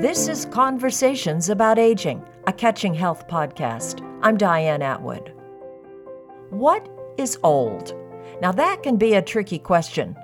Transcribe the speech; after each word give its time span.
This 0.00 0.28
is 0.28 0.44
Conversations 0.44 1.48
About 1.48 1.76
Aging, 1.76 2.24
a 2.46 2.52
Catching 2.52 2.94
Health 2.94 3.26
podcast. 3.26 4.00
I'm 4.22 4.36
Diane 4.36 4.80
Atwood. 4.80 5.34
What 6.50 6.88
is 7.18 7.36
old? 7.42 7.92
Now, 8.40 8.52
that 8.52 8.84
can 8.84 8.96
be 8.96 9.14
a 9.14 9.22
tricky 9.22 9.58
question. 9.58 10.16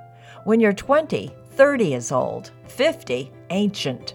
When 0.44 0.60
you're 0.60 0.72
20, 0.72 1.34
30 1.50 1.94
is 1.94 2.12
old, 2.12 2.52
50, 2.68 3.32
ancient. 3.50 4.14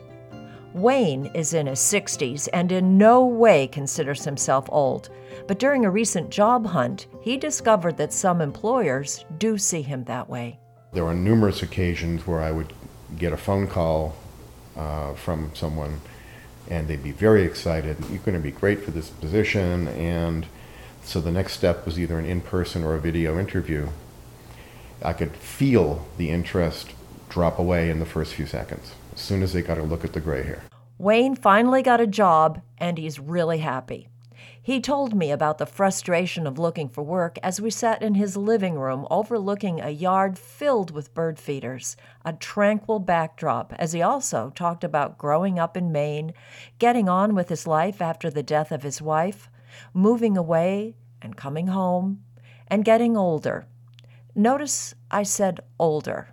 Wayne 0.73 1.25
is 1.35 1.53
in 1.53 1.67
his 1.67 1.79
60s 1.79 2.47
and 2.53 2.71
in 2.71 2.97
no 2.97 3.25
way 3.25 3.67
considers 3.67 4.23
himself 4.23 4.63
old. 4.69 5.09
But 5.45 5.59
during 5.59 5.83
a 5.83 5.91
recent 5.91 6.29
job 6.29 6.67
hunt, 6.67 7.07
he 7.19 7.35
discovered 7.35 7.97
that 7.97 8.13
some 8.13 8.39
employers 8.39 9.25
do 9.39 9.57
see 9.57 9.81
him 9.81 10.05
that 10.05 10.29
way. 10.29 10.57
There 10.93 11.03
were 11.03 11.13
numerous 11.13 11.63
occasions 11.63 12.25
where 12.25 12.39
I 12.39 12.51
would 12.51 12.71
get 13.17 13.33
a 13.33 13.37
phone 13.37 13.67
call 13.67 14.15
uh, 14.75 15.13
from 15.13 15.51
someone 15.55 16.01
and 16.69 16.87
they'd 16.87 17.03
be 17.03 17.11
very 17.11 17.43
excited. 17.43 17.97
You're 18.09 18.19
going 18.19 18.37
to 18.37 18.43
be 18.43 18.51
great 18.51 18.83
for 18.83 18.91
this 18.91 19.09
position. 19.09 19.87
And 19.87 20.45
so 21.03 21.19
the 21.19 21.31
next 21.31 21.53
step 21.53 21.85
was 21.85 21.99
either 21.99 22.19
an 22.19 22.25
in 22.25 22.41
person 22.41 22.83
or 22.83 22.95
a 22.95 22.99
video 22.99 23.39
interview. 23.39 23.89
I 25.01 25.13
could 25.13 25.35
feel 25.35 26.07
the 26.17 26.29
interest 26.29 26.91
drop 27.29 27.57
away 27.57 27.89
in 27.89 27.99
the 27.99 28.05
first 28.05 28.33
few 28.33 28.45
seconds 28.45 28.93
as 29.13 29.21
soon 29.21 29.43
as 29.43 29.53
they 29.53 29.61
got 29.61 29.77
a 29.77 29.83
look 29.83 30.03
at 30.03 30.13
the 30.13 30.19
gray 30.19 30.43
hair. 30.43 30.63
Wayne 30.97 31.35
finally 31.35 31.81
got 31.81 32.01
a 32.01 32.07
job 32.07 32.61
and 32.77 32.97
he's 32.97 33.19
really 33.19 33.59
happy. 33.59 34.09
He 34.61 34.81
told 34.81 35.15
me 35.15 35.31
about 35.31 35.57
the 35.57 35.65
frustration 35.65 36.45
of 36.45 36.59
looking 36.59 36.89
for 36.89 37.01
work 37.01 37.37
as 37.41 37.61
we 37.61 37.69
sat 37.69 38.01
in 38.01 38.15
his 38.15 38.35
living 38.35 38.75
room 38.75 39.07
overlooking 39.09 39.79
a 39.79 39.89
yard 39.89 40.37
filled 40.37 40.91
with 40.91 41.13
bird 41.13 41.39
feeders, 41.39 41.95
a 42.25 42.33
tranquil 42.33 42.99
backdrop, 42.99 43.73
as 43.79 43.93
he 43.93 44.01
also 44.01 44.51
talked 44.53 44.83
about 44.83 45.17
growing 45.17 45.57
up 45.57 45.77
in 45.77 45.91
Maine, 45.91 46.33
getting 46.77 47.07
on 47.07 47.35
with 47.35 47.49
his 47.49 47.65
life 47.65 48.01
after 48.01 48.29
the 48.29 48.43
death 48.43 48.71
of 48.71 48.83
his 48.83 49.01
wife, 49.01 49.49
moving 49.93 50.37
away 50.37 50.95
and 51.21 51.37
coming 51.37 51.67
home, 51.67 52.23
and 52.67 52.85
getting 52.85 53.15
older. 53.15 53.65
Notice 54.35 54.93
I 55.09 55.23
said 55.23 55.61
older, 55.79 56.29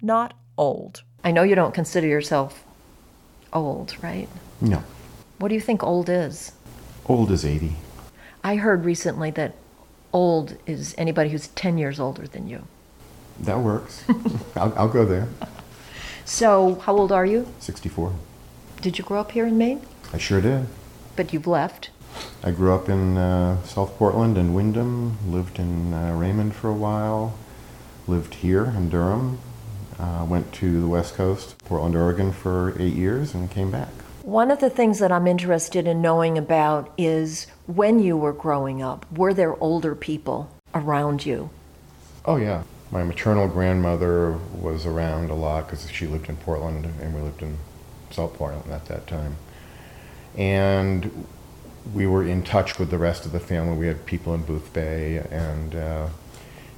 not 0.00 0.34
old. 0.56 1.02
I 1.22 1.30
know 1.30 1.42
you 1.42 1.54
don't 1.54 1.74
consider 1.74 2.06
yourself 2.06 2.64
old, 3.52 3.96
right? 4.02 4.28
No. 4.60 4.82
What 5.38 5.48
do 5.48 5.54
you 5.54 5.60
think 5.60 5.82
old 5.82 6.08
is? 6.08 6.52
Old 7.10 7.32
is 7.32 7.44
80. 7.44 7.72
I 8.44 8.54
heard 8.54 8.84
recently 8.84 9.32
that 9.32 9.56
old 10.12 10.56
is 10.64 10.94
anybody 10.96 11.30
who's 11.30 11.48
10 11.48 11.76
years 11.76 11.98
older 11.98 12.28
than 12.28 12.46
you. 12.46 12.68
That 13.40 13.58
works. 13.58 14.04
I'll, 14.54 14.72
I'll 14.76 14.88
go 14.88 15.04
there. 15.04 15.26
So, 16.24 16.76
how 16.76 16.96
old 16.96 17.10
are 17.10 17.26
you? 17.26 17.48
64. 17.58 18.12
Did 18.80 18.96
you 18.96 19.02
grow 19.02 19.18
up 19.18 19.32
here 19.32 19.44
in 19.44 19.58
Maine? 19.58 19.84
I 20.12 20.18
sure 20.18 20.40
did. 20.40 20.68
But 21.16 21.32
you've 21.32 21.48
left. 21.48 21.90
I 22.44 22.52
grew 22.52 22.72
up 22.72 22.88
in 22.88 23.16
uh, 23.16 23.60
South 23.64 23.96
Portland 23.96 24.38
and 24.38 24.54
Windham, 24.54 25.18
lived 25.32 25.58
in 25.58 25.92
uh, 25.92 26.14
Raymond 26.14 26.54
for 26.54 26.68
a 26.68 26.74
while, 26.74 27.34
lived 28.06 28.34
here 28.34 28.66
in 28.66 28.88
Durham, 28.88 29.40
uh, 29.98 30.24
went 30.28 30.52
to 30.52 30.80
the 30.80 30.86
West 30.86 31.16
Coast, 31.16 31.58
Portland, 31.64 31.96
Oregon 31.96 32.30
for 32.30 32.80
eight 32.80 32.94
years, 32.94 33.34
and 33.34 33.50
came 33.50 33.72
back. 33.72 33.90
One 34.30 34.52
of 34.52 34.60
the 34.60 34.70
things 34.70 35.00
that 35.00 35.10
I'm 35.10 35.26
interested 35.26 35.88
in 35.88 36.00
knowing 36.00 36.38
about 36.38 36.92
is 36.96 37.48
when 37.66 37.98
you 37.98 38.16
were 38.16 38.32
growing 38.32 38.80
up, 38.80 39.04
were 39.10 39.34
there 39.34 39.60
older 39.60 39.96
people 39.96 40.48
around 40.72 41.26
you? 41.26 41.50
Oh, 42.24 42.36
yeah. 42.36 42.62
My 42.92 43.02
maternal 43.02 43.48
grandmother 43.48 44.38
was 44.54 44.86
around 44.86 45.30
a 45.30 45.34
lot 45.34 45.66
because 45.66 45.90
she 45.90 46.06
lived 46.06 46.28
in 46.28 46.36
Portland 46.36 46.84
and 47.00 47.12
we 47.12 47.20
lived 47.20 47.42
in 47.42 47.58
South 48.12 48.34
Portland 48.34 48.70
at 48.70 48.86
that 48.86 49.08
time. 49.08 49.34
And 50.38 51.26
we 51.92 52.06
were 52.06 52.24
in 52.24 52.44
touch 52.44 52.78
with 52.78 52.92
the 52.92 52.98
rest 52.98 53.26
of 53.26 53.32
the 53.32 53.40
family. 53.40 53.76
We 53.76 53.88
had 53.88 54.06
people 54.06 54.32
in 54.32 54.44
Boothbay 54.44 55.28
and 55.32 55.74
uh, 55.74 56.08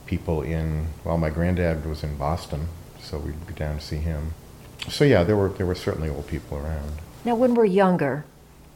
people 0.07 0.41
in, 0.41 0.87
well, 1.05 1.19
my 1.19 1.29
granddad 1.29 1.85
was 1.85 2.03
in 2.03 2.17
Boston, 2.17 2.69
so 2.99 3.19
we'd 3.19 3.47
go 3.47 3.53
down 3.53 3.77
to 3.77 3.85
see 3.85 3.99
him. 3.99 4.33
So, 4.89 5.05
yeah, 5.05 5.23
there 5.23 5.37
were, 5.37 5.51
there 5.51 5.67
were 5.67 5.75
certainly 5.75 6.09
old 6.09 6.29
people 6.29 6.57
around. 6.57 6.93
Now, 7.25 7.37
when 7.37 7.55
we're 7.55 7.65
younger, 7.65 8.25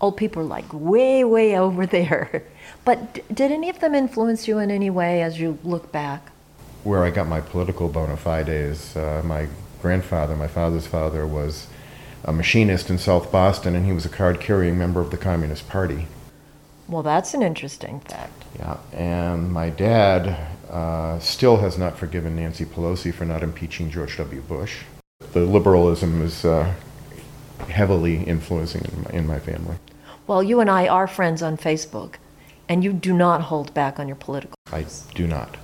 old 0.01 0.17
people 0.17 0.43
are 0.43 0.47
like 0.47 0.67
way, 0.73 1.25
way 1.25 1.59
over 1.59 1.87
there. 1.87 2.45
But 2.85 3.15
d- 3.15 3.23
did 3.33 3.51
any 3.51 3.69
of 3.69 3.81
them 3.81 3.95
influence 3.95 4.47
you 4.47 4.59
in 4.59 4.71
any 4.71 4.91
way 4.91 5.23
as 5.23 5.41
you 5.41 5.59
look 5.65 5.91
back? 5.91 6.31
Where 6.85 7.03
I 7.03 7.11
got 7.11 7.27
my 7.27 7.41
political 7.41 7.89
bona 7.89 8.17
fides, 8.17 8.97
uh, 8.97 9.23
my 9.25 9.49
grandfather, 9.83 10.37
my 10.37 10.47
father's 10.47 10.87
father, 10.87 11.27
was 11.27 11.67
a 12.25 12.33
machinist 12.33 12.89
in 12.91 12.99
South 12.99 13.33
Boston, 13.33 13.75
and 13.75 13.87
he 13.87 13.93
was 13.93 14.07
a 14.07 14.09
card 14.09 14.41
carrying 14.41 14.79
member 14.79 15.01
of 15.01 15.11
the 15.11 15.17
Communist 15.17 15.69
Party. 15.69 16.07
Well, 16.89 17.03
that's 17.03 17.35
an 17.35 17.43
interesting 17.43 18.01
fact. 18.01 18.45
Yeah, 18.59 18.77
and 18.93 19.53
my 19.53 19.71
dad 19.71 20.49
uh, 20.71 21.19
still 21.19 21.57
has 21.57 21.77
not 21.77 21.99
forgiven 21.99 22.37
Nancy 22.37 22.65
Pelosi 22.65 23.13
for 23.13 23.25
not 23.25 23.43
impeaching 23.43 23.91
George 23.91 24.17
W. 24.17 24.41
Bush. 24.43 24.83
The 25.33 25.41
liberalism 25.41 26.23
is 26.23 26.45
uh, 26.45 26.73
heavily 27.69 28.23
influencing 28.25 28.85
in 28.85 29.03
my, 29.03 29.11
in 29.11 29.27
my 29.27 29.39
family. 29.39 29.77
Well, 30.27 30.43
you 30.43 30.61
and 30.61 30.71
I 30.71 30.89
are 30.89 31.07
friends 31.07 31.43
on 31.43 31.57
Facebook, 31.57 32.15
and 32.69 32.83
you 32.83 32.93
do 32.93 33.13
not 33.13 33.43
hold 33.43 33.73
back 33.75 33.99
on 34.01 34.09
your 34.09 34.17
political. 34.17 34.55
I 34.73 34.87
do 35.15 35.27
not. 35.27 35.57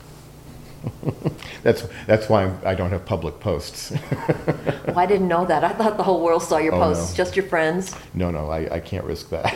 that's 1.63 1.85
that's 2.07 2.29
why 2.29 2.43
I'm, 2.45 2.59
I 2.65 2.75
do 2.75 2.83
not 2.83 2.91
have 2.93 3.05
public 3.05 3.39
posts. 3.41 3.93
well, 4.29 4.99
I 4.99 5.07
didn't 5.07 5.29
know 5.29 5.45
that. 5.47 5.63
I 5.63 5.73
thought 5.73 5.97
the 5.97 6.03
whole 6.03 6.21
world 6.23 6.43
saw 6.43 6.59
your 6.59 6.75
Oh, 6.75 6.79
posts, 6.81 7.13
no. 7.13 7.17
just 7.17 7.37
your 7.37 7.47
friends. 7.47 7.95
no, 8.15 8.31
no, 8.31 8.51
I, 8.51 8.75
I 8.75 8.81
can't 8.81 9.05
risk 9.05 9.31
that. 9.31 9.53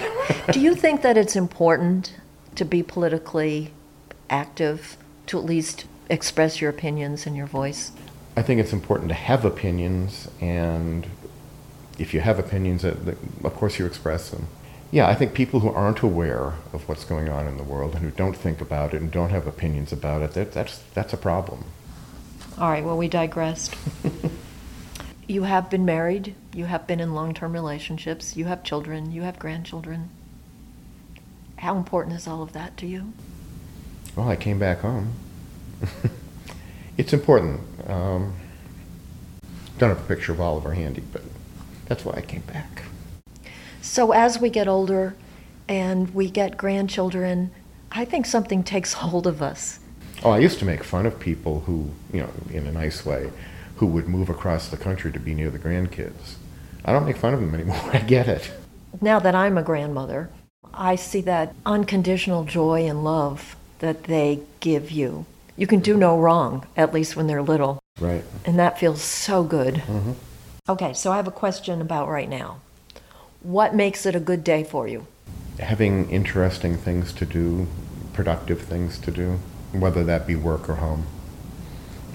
do 0.53 0.61
you 0.61 0.75
think 0.75 1.03
that 1.03 1.17
it's 1.17 1.35
important 1.37 2.15
to 2.55 2.65
be 2.65 2.83
politically 2.83 3.73
active, 4.31 4.97
to 5.27 5.39
at 5.39 5.45
least 5.45 5.87
express 6.09 6.61
your 6.61 6.71
opinions 6.71 7.27
and 7.27 7.37
your 7.37 7.47
voice? 7.47 7.91
I 8.37 8.43
think 8.43 8.61
it's 8.61 8.73
important 8.73 9.09
to 9.09 9.15
have 9.15 9.45
opinions, 9.45 10.29
and 10.41 11.07
if 11.99 12.13
you 12.15 12.21
have 12.21 12.39
opinions, 12.39 12.83
that, 12.83 13.05
that, 13.07 13.17
of 13.45 13.55
course 13.55 13.79
you 13.79 13.87
express 13.87 14.31
them. 14.31 14.49
Yeah, 14.93 15.09
I 15.09 15.15
think 15.15 15.35
people 15.35 15.61
who 15.61 15.71
aren't 15.71 16.01
aware 16.01 16.55
of 16.73 16.89
what's 16.89 17.05
going 17.05 17.29
on 17.29 17.47
in 17.47 17.57
the 17.57 17.65
world 17.65 17.95
and 17.95 18.05
who 18.05 18.11
don't 18.11 18.37
think 18.37 18.61
about 18.61 18.95
it 18.95 19.01
and 19.01 19.11
don't 19.11 19.31
have 19.31 19.47
opinions 19.47 19.93
about 19.93 20.23
it, 20.23 20.33
that, 20.33 20.53
that's, 20.53 20.79
that's 20.95 21.13
a 21.13 21.17
problem. 21.17 21.65
All 22.59 22.71
right, 22.71 22.85
well, 22.85 22.97
we 22.97 23.09
digressed. 23.09 23.75
you 25.27 25.43
have 25.43 25.69
been 25.69 25.85
married, 25.85 26.35
you 26.55 26.67
have 26.67 26.87
been 26.87 27.01
in 27.01 27.15
long 27.15 27.35
term 27.35 27.53
relationships, 27.53 28.37
you 28.37 28.45
have 28.45 28.63
children, 28.63 29.13
you 29.13 29.23
have 29.23 29.39
grandchildren. 29.39 30.09
How 31.57 31.77
important 31.77 32.17
is 32.17 32.27
all 32.27 32.43
of 32.43 32.53
that 32.53 32.77
to 32.79 32.87
you? 32.87 33.13
Well, 34.15 34.29
I 34.29 34.37
came 34.37 34.59
back 34.59 34.81
home. 34.81 35.13
it's 36.97 37.13
important. 37.13 37.61
Um, 37.87 38.35
don't 39.79 39.91
have 39.91 40.01
a 40.01 40.09
picture 40.09 40.33
of 40.33 40.41
Oliver 40.41 40.73
handy, 40.73 41.03
but 41.13 41.23
that's 41.87 42.05
why 42.05 42.15
I 42.17 42.21
came 42.21 42.43
back. 42.43 42.83
So, 43.81 44.13
as 44.13 44.41
we 44.41 44.51
get 44.51 44.69
older 44.69 45.15
and 45.69 46.13
we 46.15 46.29
get 46.31 46.57
grandchildren, 46.57 47.51
I 47.93 48.05
think 48.05 48.27
something 48.27 48.63
takes 48.63 48.93
hold 49.05 49.27
of 49.27 49.43
us. 49.43 49.79
Oh, 50.23 50.31
I 50.31 50.39
used 50.39 50.59
to 50.61 50.65
make 50.65 50.83
fun 50.83 51.07
of 51.07 51.21
people 51.21 51.61
who, 51.61 51.91
you 52.13 52.21
know, 52.21 52.31
in 52.51 52.67
a 52.67 52.73
nice 52.73 53.05
way, 53.05 53.31
who 53.77 53.87
would 53.87 54.09
move 54.09 54.29
across 54.29 54.69
the 54.69 54.77
country 54.77 55.13
to 55.13 55.21
be 55.21 55.35
near 55.35 55.51
the 55.51 55.59
grandkids. 55.59 56.35
I 56.85 56.93
don't 56.93 57.05
make 57.05 57.17
fun 57.17 57.35
of 57.35 57.41
them 57.41 57.55
anymore. 57.55 57.81
I 57.93 57.99
get 57.99 58.29
it. 58.29 58.51
Now 59.01 59.19
that 59.19 59.35
I'm 59.35 59.59
a 59.59 59.63
grandmother, 59.63 60.31
I 60.73 60.97
see 60.97 61.21
that 61.23 61.55
unconditional 61.65 62.45
joy 62.45 62.87
and 62.87 63.05
love 63.05 63.57
that 63.81 64.05
they 64.05 64.41
give 64.61 64.91
you. 64.91 65.27
You 65.57 65.67
can 65.67 65.81
do 65.81 65.97
no 65.97 66.19
wrong, 66.19 66.67
at 66.77 66.93
least 66.93 67.17
when 67.17 67.27
they're 67.27 67.43
little. 67.43 67.79
Right. 67.99 68.25
And 68.45 68.59
that 68.59 68.79
feels 68.79 69.03
so 69.03 69.43
good. 69.43 69.75
Mm-hmm. 69.75 70.13
Okay, 70.69 70.93
so 70.95 71.13
I 71.13 71.17
have 71.17 71.29
a 71.29 71.33
question 71.33 71.81
about 71.81 72.09
right 72.09 72.29
now. 72.29 72.59
What 73.41 73.75
makes 73.75 74.05
it 74.05 74.17
a 74.17 74.21
good 74.21 74.43
day 74.43 74.65
for 74.65 74.89
you? 74.89 75.07
Having 75.61 76.11
interesting 76.11 76.77
things 76.77 77.13
to 77.15 77.25
do, 77.25 77.69
productive 78.13 78.63
things 78.63 78.99
to 79.01 79.13
do, 79.13 79.39
whether 79.73 80.03
that 80.03 80.27
be 80.27 80.35
work 80.35 80.69
or 80.69 80.75
home. 80.75 81.07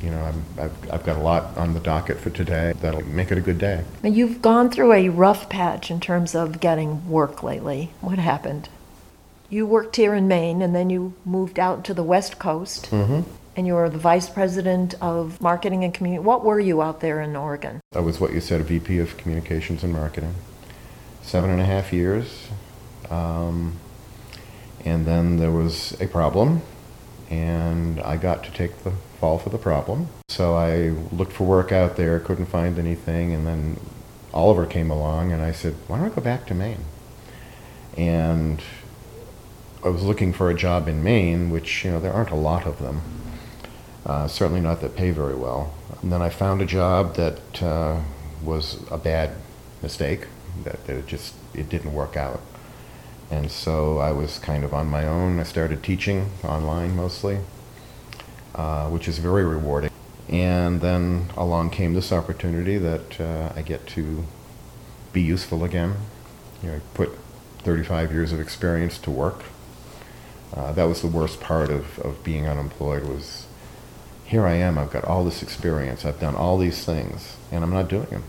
You 0.03 0.09
know, 0.09 0.21
I'm, 0.21 0.43
I've, 0.59 0.91
I've 0.91 1.03
got 1.05 1.15
a 1.15 1.21
lot 1.21 1.55
on 1.57 1.73
the 1.73 1.79
docket 1.79 2.19
for 2.19 2.29
today 2.29 2.73
that'll 2.81 3.05
make 3.05 3.31
it 3.31 3.37
a 3.37 3.41
good 3.41 3.57
day. 3.59 3.85
Now, 4.03 4.09
you've 4.09 4.41
gone 4.41 4.69
through 4.69 4.93
a 4.93 5.09
rough 5.09 5.47
patch 5.47 5.89
in 5.89 6.01
terms 6.01 6.35
of 6.35 6.59
getting 6.59 7.07
work 7.09 7.43
lately. 7.43 7.91
What 8.01 8.19
happened? 8.19 8.67
You 9.49 9.65
worked 9.65 9.95
here 9.95 10.13
in 10.13 10.27
Maine 10.27 10.61
and 10.61 10.75
then 10.75 10.89
you 10.89 11.13
moved 11.23 11.57
out 11.57 11.85
to 11.85 11.93
the 11.93 12.03
West 12.03 12.37
Coast 12.39 12.89
Mm-hmm. 12.91 13.21
And 13.55 13.67
you 13.67 13.73
were 13.73 13.89
the 13.89 13.97
vice 13.97 14.29
president 14.29 14.95
of 15.01 15.39
marketing 15.41 15.83
and 15.83 15.93
community. 15.93 16.23
What 16.23 16.43
were 16.43 16.59
you 16.59 16.81
out 16.81 17.01
there 17.01 17.21
in 17.21 17.35
Oregon? 17.35 17.81
I 17.93 17.99
was 17.99 18.19
what 18.19 18.33
you 18.33 18.41
said, 18.41 18.61
a 18.61 18.63
VP 18.63 18.99
of 18.99 19.17
Communications 19.17 19.83
and 19.83 19.91
Marketing. 19.91 20.35
Seven 21.21 21.49
and 21.49 21.61
a 21.61 21.65
half 21.65 21.91
years. 21.93 22.47
Um, 23.09 23.77
and 24.85 25.05
then 25.05 25.37
there 25.37 25.51
was 25.51 25.99
a 26.01 26.07
problem, 26.07 26.61
and 27.29 27.99
I 28.01 28.17
got 28.17 28.43
to 28.45 28.51
take 28.51 28.83
the 28.83 28.91
fall 29.19 29.37
for 29.37 29.49
the 29.49 29.57
problem. 29.57 30.07
So 30.29 30.55
I 30.55 30.89
looked 31.13 31.33
for 31.33 31.43
work 31.43 31.71
out 31.71 31.97
there, 31.97 32.19
couldn't 32.19 32.47
find 32.47 32.79
anything, 32.79 33.33
and 33.33 33.45
then 33.45 33.79
Oliver 34.33 34.65
came 34.65 34.89
along, 34.89 35.31
and 35.31 35.41
I 35.41 35.51
said, 35.51 35.75
"Why 35.87 35.99
don't 35.99 36.11
I 36.11 36.15
go 36.15 36.21
back 36.21 36.47
to 36.47 36.55
Maine?" 36.55 36.85
And 37.97 38.61
I 39.83 39.89
was 39.89 40.03
looking 40.03 40.31
for 40.33 40.49
a 40.49 40.55
job 40.55 40.87
in 40.87 41.03
Maine, 41.03 41.51
which 41.51 41.83
you 41.83 41.91
know 41.91 41.99
there 41.99 42.13
aren't 42.13 42.31
a 42.31 42.35
lot 42.35 42.65
of 42.65 42.79
them. 42.79 43.01
Uh, 44.05 44.27
certainly 44.27 44.61
not 44.61 44.81
that 44.81 44.95
pay 44.95 45.11
very 45.11 45.35
well. 45.35 45.73
And 46.01 46.11
then 46.11 46.21
I 46.21 46.29
found 46.29 46.61
a 46.61 46.65
job 46.65 47.15
that 47.15 47.61
uh, 47.61 48.01
was 48.43 48.81
a 48.89 48.97
bad 48.97 49.31
mistake. 49.81 50.27
That, 50.63 50.79
it 50.89 51.07
just 51.07 51.35
it 51.53 51.69
didn't 51.69 51.93
work 51.93 52.17
out. 52.17 52.41
And 53.29 53.49
so 53.49 53.99
I 53.99 54.11
was 54.11 54.39
kind 54.39 54.63
of 54.63 54.73
on 54.73 54.87
my 54.87 55.05
own. 55.05 55.39
I 55.39 55.43
started 55.43 55.83
teaching 55.83 56.31
online 56.43 56.95
mostly, 56.95 57.39
uh, 58.55 58.89
which 58.89 59.07
is 59.07 59.19
very 59.19 59.45
rewarding. 59.45 59.91
And 60.27 60.81
then 60.81 61.29
along 61.37 61.69
came 61.69 61.93
this 61.93 62.11
opportunity 62.11 62.77
that 62.77 63.21
uh, 63.21 63.53
I 63.55 63.61
get 63.61 63.87
to 63.87 64.25
be 65.13 65.21
useful 65.21 65.63
again. 65.63 65.95
You 66.61 66.69
know, 66.69 66.75
I 66.75 66.79
put 66.93 67.17
35 67.59 68.11
years 68.11 68.33
of 68.33 68.39
experience 68.39 68.97
to 68.99 69.11
work. 69.11 69.43
Uh, 70.53 70.73
that 70.73 70.83
was 70.83 71.01
the 71.01 71.07
worst 71.07 71.39
part 71.39 71.69
of, 71.69 71.99
of 71.99 72.23
being 72.23 72.47
unemployed 72.47 73.03
was 73.03 73.45
here 74.31 74.47
I 74.47 74.53
am, 74.53 74.77
I've 74.77 74.91
got 74.91 75.03
all 75.03 75.25
this 75.25 75.43
experience, 75.43 76.05
I've 76.05 76.21
done 76.21 76.37
all 76.37 76.57
these 76.57 76.85
things, 76.85 77.35
and 77.51 77.65
I'm 77.65 77.73
not 77.73 77.89
doing 77.89 78.05
them. 78.05 78.23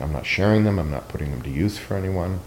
I'm 0.00 0.10
not 0.10 0.24
sharing 0.24 0.64
them, 0.64 0.78
I'm 0.78 0.90
not 0.90 1.10
putting 1.10 1.30
them 1.30 1.42
to 1.42 1.50
use 1.50 1.76
for 1.76 1.94
anyone. 1.94 2.40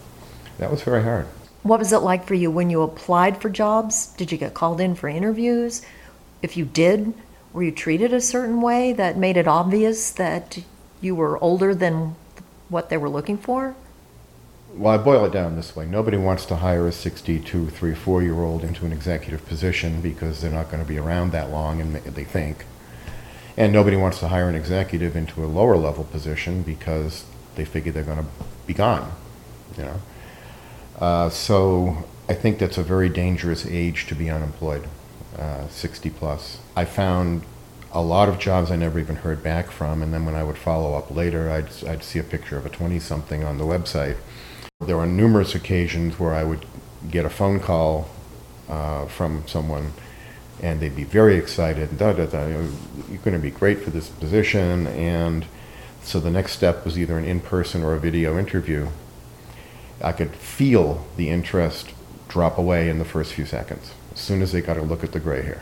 That 0.58 0.72
was 0.72 0.82
very 0.82 1.04
hard. 1.04 1.28
What 1.62 1.78
was 1.78 1.94
it 1.94 2.00
like 2.00 2.26
for 2.26 2.34
you 2.34 2.50
when 2.50 2.72
you 2.72 2.82
applied 2.82 3.40
for 3.40 3.52
jobs? 3.52 4.08
Did 4.08 4.32
you 4.32 4.40
get 4.40 4.56
called 4.56 4.82
in 4.82 4.96
for 4.96 5.08
interviews? 5.08 5.84
If 6.42 6.58
you 6.58 6.66
did, 6.66 7.14
were 7.54 7.62
you 7.62 7.72
treated 7.72 8.12
a 8.12 8.20
certain 8.20 8.60
way 8.60 8.92
that 8.94 9.18
made 9.18 9.38
it 9.38 9.48
obvious 9.48 10.10
that 10.10 10.64
you 11.00 11.14
were 11.14 11.38
older 11.44 11.76
than 11.76 12.16
what 12.70 12.90
they 12.90 12.98
were 12.98 13.08
looking 13.08 13.38
for? 13.38 13.76
Well, 14.74 14.96
I 14.96 14.98
boil 14.98 15.26
it 15.26 15.32
down 15.32 15.56
this 15.56 15.76
way. 15.76 15.86
Nobody 15.86 16.18
wants 16.18 16.48
to 16.48 16.56
hire 16.56 16.88
a 16.88 16.92
62, 16.92 17.70
3, 17.70 17.94
4 17.94 18.24
year 18.24 18.42
old 18.42 18.64
into 18.64 18.84
an 18.84 18.92
executive 18.92 19.46
position 19.46 20.02
because 20.02 20.42
they're 20.42 20.50
not 20.50 20.72
going 20.72 20.82
to 20.82 20.90
be 20.90 20.98
around 20.98 21.34
that 21.34 21.52
long, 21.52 21.80
and 21.80 21.94
they 21.94 22.24
think. 22.24 22.66
And 23.58 23.72
nobody 23.72 23.96
wants 23.96 24.20
to 24.20 24.28
hire 24.28 24.50
an 24.50 24.56
executive 24.56 25.16
into 25.16 25.44
a 25.44 25.48
lower 25.48 25.78
level 25.78 26.04
position 26.04 26.62
because 26.62 27.26
they 27.56 27.64
figure 27.66 27.92
they're 27.92 28.04
going 28.04 28.20
to 28.20 28.26
be 28.68 28.74
gone. 28.74 29.12
You 29.78 29.84
know, 29.86 30.00
uh, 31.00 31.30
so 31.30 32.06
I 32.28 32.34
think 32.34 32.60
that's 32.60 32.78
a 32.78 32.84
very 32.84 33.10
dangerous 33.10 33.66
age 33.66 34.08
to 34.08 34.16
be 34.16 34.30
unemployed, 34.30 34.88
uh, 35.38 35.68
60 35.68 36.10
plus. 36.12 36.60
I 36.76 36.86
found 36.86 37.44
a 37.92 38.02
lot 38.02 38.28
of 38.28 38.40
jobs 38.40 38.72
I 38.72 38.76
never 38.76 39.00
even 39.00 39.18
heard 39.18 39.42
back 39.42 39.72
from, 39.72 40.02
and 40.02 40.14
then 40.14 40.26
when 40.26 40.36
I 40.36 40.44
would 40.44 40.58
follow 40.58 40.96
up 40.96 41.10
later, 41.10 41.50
I'd, 41.50 41.70
I'd 41.86 42.04
see 42.04 42.20
a 42.20 42.24
picture 42.24 42.58
of 42.58 42.66
a 42.66 42.70
20 42.70 43.00
something 43.00 43.44
on 43.44 43.58
the 43.58 43.64
website 43.64 44.18
there 44.82 44.98
were 44.98 45.06
numerous 45.06 45.56
occasions 45.56 46.20
where 46.20 46.34
I 46.34 46.44
would 46.44 46.66
get 47.10 47.24
a 47.24 47.30
phone 47.30 47.60
call 47.60 48.10
uh, 48.68 49.06
from 49.06 49.48
someone 49.48 49.94
and 50.62 50.80
they'd 50.80 50.96
be 50.96 51.04
very 51.04 51.36
excited. 51.36 51.98
Da, 51.98 52.14
da, 52.14 52.26
da, 52.26 52.48
you're 52.48 53.20
going 53.24 53.34
to 53.34 53.40
be 53.40 53.52
great 53.52 53.80
for 53.80 53.90
this 53.90 54.10
position. 54.10 54.88
And 54.88 55.46
so 56.04 56.20
the 56.20 56.32
next 56.32 56.54
step 56.54 56.86
was 56.86 56.98
either 56.98 57.18
an 57.18 57.26
in 57.26 57.40
person 57.40 57.84
or 57.84 57.94
a 57.94 58.00
video 58.00 58.38
interview. 58.38 58.88
I 60.02 60.12
could 60.12 60.32
feel 60.36 61.06
the 61.18 61.30
interest 61.30 61.92
drop 62.28 62.58
away 62.58 62.90
in 62.90 63.00
the 63.00 63.06
first 63.06 63.34
few 63.34 63.46
seconds 63.46 63.94
as 64.14 64.20
soon 64.20 64.42
as 64.42 64.52
they 64.52 64.62
got 64.62 64.78
a 64.78 64.82
look 64.82 65.04
at 65.04 65.12
the 65.12 65.20
gray 65.20 65.42
hair. 65.42 65.62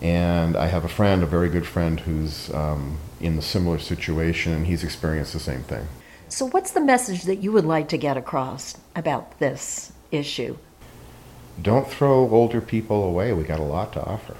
And 0.00 0.56
I 0.56 0.66
have 0.66 0.84
a 0.84 0.88
friend, 0.88 1.22
a 1.22 1.26
very 1.26 1.48
good 1.48 1.66
friend, 1.66 2.00
who's 2.00 2.52
um, 2.52 2.98
in 3.20 3.36
the 3.36 3.42
similar 3.42 3.78
situation, 3.78 4.52
and 4.52 4.66
he's 4.66 4.84
experienced 4.84 5.32
the 5.32 5.38
same 5.40 5.62
thing. 5.62 5.86
So, 6.28 6.46
what's 6.46 6.72
the 6.72 6.80
message 6.80 7.22
that 7.24 7.36
you 7.36 7.52
would 7.52 7.64
like 7.64 7.88
to 7.90 7.98
get 7.98 8.16
across 8.16 8.76
about 8.96 9.38
this 9.38 9.92
issue? 10.10 10.56
Don't 11.60 11.88
throw 11.88 12.28
older 12.30 12.60
people 12.60 13.04
away. 13.04 13.32
We 13.32 13.44
got 13.44 13.60
a 13.60 13.64
lot 13.64 13.92
to 13.94 14.04
offer. 14.04 14.36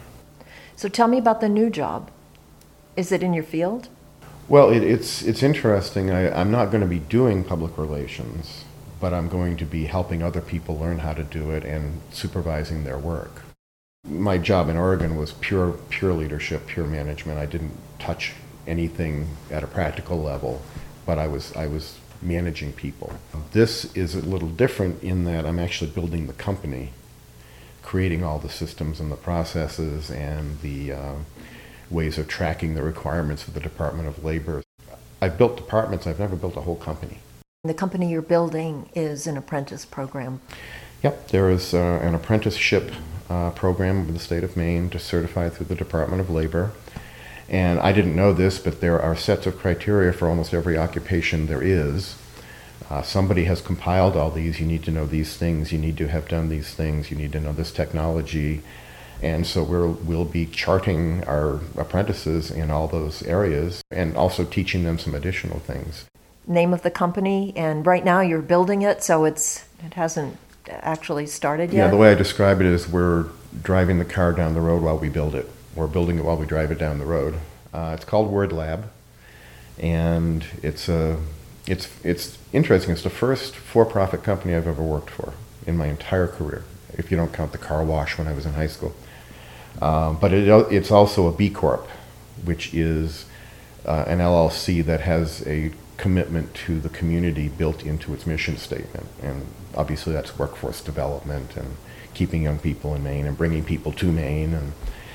So, 0.76 0.88
tell 0.88 1.08
me 1.08 1.18
about 1.18 1.40
the 1.40 1.48
new 1.48 1.70
job. 1.70 2.10
Is 2.96 3.12
it 3.12 3.22
in 3.22 3.32
your 3.32 3.44
field? 3.44 3.88
Well, 4.48 4.70
it, 4.70 4.82
it's 4.82 5.22
it's 5.22 5.42
interesting. 5.42 6.10
I, 6.10 6.32
I'm 6.38 6.50
not 6.50 6.70
going 6.70 6.82
to 6.82 6.88
be 6.88 6.98
doing 6.98 7.44
public 7.44 7.78
relations, 7.78 8.64
but 9.00 9.14
I'm 9.14 9.28
going 9.28 9.56
to 9.58 9.64
be 9.64 9.86
helping 9.86 10.22
other 10.22 10.40
people 10.40 10.78
learn 10.78 10.98
how 10.98 11.14
to 11.14 11.24
do 11.24 11.50
it 11.50 11.64
and 11.64 12.00
supervising 12.12 12.84
their 12.84 12.98
work. 12.98 13.42
My 14.04 14.36
job 14.36 14.68
in 14.68 14.76
Oregon 14.76 15.16
was 15.16 15.32
pure 15.32 15.72
pure 15.88 16.12
leadership, 16.12 16.66
pure 16.66 16.86
management. 16.86 17.38
I 17.38 17.46
didn't 17.46 17.72
touch 17.98 18.32
anything 18.66 19.28
at 19.50 19.62
a 19.62 19.66
practical 19.66 20.20
level 20.22 20.62
but 21.06 21.18
I 21.18 21.26
was 21.26 21.54
I 21.54 21.66
was 21.66 21.98
managing 22.22 22.72
people. 22.72 23.12
This 23.52 23.94
is 23.94 24.14
a 24.14 24.20
little 24.20 24.48
different 24.48 25.02
in 25.02 25.24
that 25.24 25.44
I'm 25.44 25.58
actually 25.58 25.90
building 25.90 26.26
the 26.26 26.32
company, 26.32 26.92
creating 27.84 28.24
all 28.24 28.38
the 28.38 28.48
systems 28.48 28.98
and 28.98 29.12
the 29.12 29.16
processes 29.16 30.10
and 30.10 30.60
the 30.62 30.92
uh, 30.92 31.14
ways 31.90 32.18
of 32.18 32.26
tracking 32.26 32.74
the 32.74 32.82
requirements 32.82 33.46
of 33.46 33.54
the 33.54 33.60
Department 33.60 34.08
of 34.08 34.24
Labor. 34.24 34.62
I've 35.20 35.38
built 35.38 35.56
departments. 35.56 36.06
I've 36.06 36.18
never 36.18 36.34
built 36.34 36.56
a 36.56 36.62
whole 36.62 36.76
company. 36.76 37.18
The 37.62 37.74
company 37.74 38.10
you're 38.10 38.22
building 38.22 38.88
is 38.94 39.26
an 39.26 39.36
apprentice 39.36 39.84
program. 39.84 40.40
Yep, 41.02 41.28
there 41.28 41.50
is 41.50 41.74
uh, 41.74 42.00
an 42.02 42.14
apprenticeship 42.14 42.92
uh, 43.28 43.50
program 43.50 44.06
with 44.06 44.14
the 44.14 44.20
state 44.20 44.44
of 44.44 44.56
Maine 44.56 44.90
to 44.90 44.98
certify 44.98 45.48
through 45.48 45.66
the 45.66 45.74
Department 45.74 46.20
of 46.20 46.30
Labor. 46.30 46.72
And 47.48 47.78
I 47.80 47.92
didn't 47.92 48.16
know 48.16 48.32
this, 48.32 48.58
but 48.58 48.80
there 48.80 49.00
are 49.00 49.14
sets 49.14 49.46
of 49.46 49.58
criteria 49.58 50.12
for 50.12 50.28
almost 50.28 50.54
every 50.54 50.78
occupation 50.78 51.46
there 51.46 51.62
is. 51.62 52.16
Uh, 52.90 53.02
somebody 53.02 53.44
has 53.44 53.60
compiled 53.60 54.16
all 54.16 54.30
these. 54.30 54.60
You 54.60 54.66
need 54.66 54.82
to 54.84 54.90
know 54.90 55.06
these 55.06 55.36
things. 55.36 55.72
You 55.72 55.78
need 55.78 55.96
to 55.98 56.08
have 56.08 56.28
done 56.28 56.48
these 56.48 56.74
things. 56.74 57.10
You 57.10 57.16
need 57.16 57.32
to 57.32 57.40
know 57.40 57.52
this 57.52 57.72
technology. 57.72 58.62
And 59.22 59.46
so 59.46 59.62
we'll, 59.62 59.92
we'll 59.92 60.24
be 60.24 60.46
charting 60.46 61.24
our 61.24 61.60
apprentices 61.78 62.50
in 62.50 62.70
all 62.70 62.88
those 62.88 63.22
areas 63.22 63.82
and 63.90 64.16
also 64.16 64.44
teaching 64.44 64.84
them 64.84 64.98
some 64.98 65.14
additional 65.14 65.60
things. 65.60 66.04
Name 66.46 66.74
of 66.74 66.82
the 66.82 66.90
company, 66.90 67.54
and 67.56 67.86
right 67.86 68.04
now 68.04 68.20
you're 68.20 68.42
building 68.42 68.82
it, 68.82 69.02
so 69.02 69.24
it's 69.24 69.64
it 69.82 69.94
hasn't 69.94 70.36
actually 70.68 71.26
started 71.26 71.72
yet. 71.72 71.86
Yeah, 71.86 71.90
the 71.90 71.96
way 71.96 72.12
I 72.12 72.14
describe 72.14 72.60
it 72.60 72.66
is 72.66 72.86
we're 72.86 73.28
driving 73.62 73.98
the 73.98 74.04
car 74.04 74.34
down 74.34 74.52
the 74.52 74.60
road 74.60 74.82
while 74.82 74.98
we 74.98 75.08
build 75.08 75.34
it. 75.34 75.48
We're 75.74 75.86
building 75.86 76.18
it 76.18 76.24
while 76.24 76.36
we 76.36 76.44
drive 76.44 76.70
it 76.70 76.78
down 76.78 76.98
the 76.98 77.06
road. 77.06 77.36
Uh, 77.72 77.92
it's 77.94 78.04
called 78.04 78.30
Word 78.30 78.52
Lab, 78.52 78.90
and 79.78 80.44
it's 80.62 80.86
a 80.86 81.18
it's 81.66 81.88
it's 82.04 82.38
interesting. 82.52 82.92
It's 82.92 83.02
the 83.02 83.10
first 83.10 83.54
for-profit 83.54 84.22
company 84.22 84.54
I've 84.54 84.66
ever 84.66 84.82
worked 84.82 85.10
for 85.10 85.32
in 85.66 85.76
my 85.76 85.86
entire 85.86 86.26
career, 86.26 86.64
if 86.92 87.10
you 87.10 87.16
don't 87.16 87.32
count 87.32 87.52
the 87.52 87.58
car 87.58 87.82
wash 87.84 88.18
when 88.18 88.28
I 88.28 88.32
was 88.32 88.44
in 88.44 88.52
high 88.52 88.66
school. 88.66 88.94
Um, 89.80 90.18
but 90.20 90.32
it, 90.32 90.48
it's 90.72 90.90
also 90.90 91.26
a 91.26 91.32
B 91.32 91.50
Corp, 91.50 91.86
which 92.44 92.74
is 92.74 93.26
uh, 93.86 94.04
an 94.06 94.18
LLC 94.18 94.84
that 94.84 95.00
has 95.00 95.46
a 95.46 95.72
commitment 95.96 96.54
to 96.54 96.80
the 96.80 96.88
community 96.88 97.48
built 97.48 97.84
into 97.84 98.12
its 98.12 98.26
mission 98.26 98.56
statement, 98.56 99.06
and 99.22 99.46
obviously 99.74 100.12
that's 100.12 100.38
workforce 100.38 100.80
development 100.80 101.56
and 101.56 101.76
keeping 102.12 102.42
young 102.42 102.58
people 102.58 102.94
in 102.94 103.02
Maine 103.02 103.26
and 103.26 103.36
bringing 103.36 103.64
people 103.64 103.92
to 103.92 104.12
Maine 104.12 104.54
and 104.54 104.72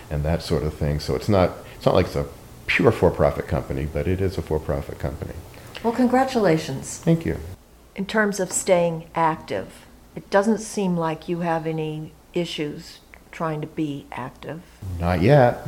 and 0.09 0.23
that 0.23 0.41
sort 0.41 0.63
of 0.63 0.73
thing. 0.73 0.99
So 0.99 1.15
it's 1.15 1.29
not 1.29 1.51
it's 1.75 1.85
not 1.85 1.95
like 1.95 2.07
it's 2.07 2.15
a 2.15 2.25
pure 2.65 2.91
for-profit 2.91 3.47
company, 3.47 3.87
but 3.91 4.07
it 4.07 4.21
is 4.21 4.37
a 4.37 4.41
for-profit 4.41 4.99
company. 4.99 5.33
Well, 5.83 5.93
congratulations. 5.93 6.97
Thank 6.97 7.25
you. 7.25 7.37
In 7.95 8.05
terms 8.05 8.39
of 8.39 8.51
staying 8.51 9.09
active, 9.15 9.85
it 10.15 10.29
doesn't 10.29 10.59
seem 10.59 10.97
like 10.97 11.29
you 11.29 11.39
have 11.39 11.65
any 11.65 12.11
issues 12.33 12.99
trying 13.31 13.61
to 13.61 13.67
be 13.67 14.05
active. 14.11 14.61
Not 14.99 15.21
yet. 15.21 15.65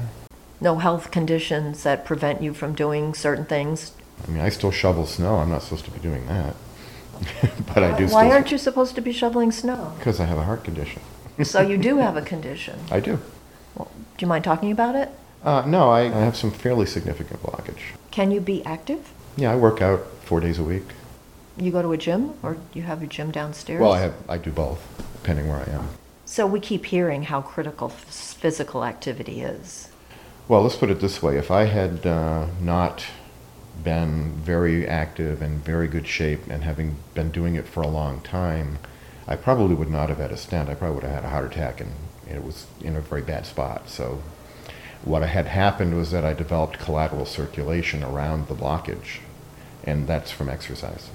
No 0.60 0.78
health 0.78 1.12
conditions 1.12 1.84
that 1.84 2.06
prevent 2.06 2.42
you 2.42 2.54
from 2.54 2.74
doing 2.74 3.14
certain 3.14 3.46
things. 3.46 3.94
I 4.28 4.30
mean, 4.30 4.42
I 4.42 4.50
still 4.50 4.72
shovel 4.72 5.06
snow. 5.06 5.36
I'm 5.38 5.50
not 5.50 5.64
supposed 5.64 5.86
to 5.86 5.92
be 5.92 6.00
doing 6.00 6.28
that. 6.28 6.56
but 7.74 7.84
I 7.84 7.98
do. 7.98 8.08
Why 8.08 8.30
aren't 8.30 8.52
you 8.52 8.58
supposed 8.58 8.96
to 8.96 9.02
be 9.02 9.12
shoveling 9.12 9.52
snow? 9.52 9.94
Because 9.98 10.20
I 10.20 10.26
have 10.26 10.38
a 10.38 10.44
heart 10.44 10.64
condition. 10.64 11.02
so 11.44 11.62
you 11.62 11.78
do 11.78 11.98
have 12.06 12.18
a 12.18 12.22
condition. 12.22 12.80
I 12.92 13.00
do. 13.00 13.20
Well, 13.76 13.90
do 14.18 14.24
you 14.24 14.28
mind 14.28 14.44
talking 14.44 14.72
about 14.72 14.96
it? 14.96 15.10
Uh, 15.44 15.64
no, 15.66 15.90
I, 15.90 16.02
I 16.02 16.10
have 16.10 16.36
some 16.36 16.52
fairly 16.52 16.86
significant 16.86 17.42
blockage. 17.42 17.96
Can 18.12 18.30
you 18.32 18.42
be 18.42 18.64
active? 18.66 19.12
Yeah, 19.38 19.52
I 19.52 19.56
work 19.56 19.82
out 19.82 20.06
four 20.24 20.40
days 20.40 20.60
a 20.60 20.64
week. 20.64 20.84
You 21.58 21.72
go 21.72 21.82
to 21.82 21.92
a 21.92 21.98
gym, 21.98 22.34
or 22.42 22.58
you 22.74 22.84
have 22.84 23.02
a 23.02 23.08
gym 23.08 23.32
downstairs? 23.32 23.82
Well, 23.82 23.94
I 23.94 24.00
have 24.00 24.14
I 24.30 24.38
do 24.38 24.52
both, 24.52 24.82
depending 25.22 25.48
where 25.48 25.60
I 25.60 25.72
am. 25.72 25.90
So 26.26 26.48
we 26.48 26.60
keep 26.60 26.86
hearing 26.86 27.24
how 27.24 27.42
critical 27.42 27.90
physical 27.90 28.86
activity 28.86 29.42
is. 29.42 29.90
Well, 30.48 30.64
let's 30.64 30.76
put 30.76 30.90
it 30.90 31.00
this 31.00 31.22
way: 31.22 31.38
if 31.38 31.52
I 31.52 31.66
had 31.66 32.06
uh, 32.06 32.48
not 32.60 33.06
been 33.84 34.32
very 34.34 34.88
active 34.88 35.42
and 35.42 35.64
very 35.64 35.88
good 35.88 36.08
shape, 36.08 36.48
and 36.48 36.64
having 36.64 36.98
been 37.14 37.32
doing 37.32 37.56
it 37.56 37.68
for 37.68 37.82
a 37.82 37.88
long 37.88 38.22
time, 38.22 38.80
I 39.28 39.36
probably 39.36 39.76
would 39.76 39.90
not 39.90 40.10
have 40.10 40.20
had 40.20 40.32
a 40.32 40.38
stent. 40.38 40.70
I 40.70 40.76
probably 40.76 40.96
would 40.96 41.04
have 41.04 41.16
had 41.16 41.26
a 41.26 41.30
heart 41.30 41.46
attack, 41.52 41.82
and 41.82 41.92
it 42.30 42.44
was 42.44 42.68
in 42.82 42.96
a 42.96 43.02
very 43.02 43.22
bad 43.22 43.46
spot. 43.46 43.90
So 43.90 44.22
what 45.04 45.24
had 45.24 45.48
happened 45.48 45.96
was 45.96 46.12
that 46.12 46.26
I 46.26 46.34
developed 46.34 46.80
collateral 46.80 47.26
circulation 47.26 48.04
around 48.04 48.48
the 48.48 48.56
blockage, 48.56 49.20
and 49.84 50.08
that's 50.08 50.32
from 50.32 50.50
exercise. 50.50 51.10